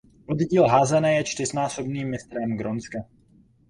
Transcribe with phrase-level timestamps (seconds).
[0.27, 2.99] Oddíl házené je čtyřnásobným mistrem Grónska.